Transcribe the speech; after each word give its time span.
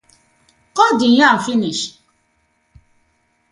Kot 0.77 0.93
de 1.01 1.09
yam 1.17 1.37
finish. 1.45 1.85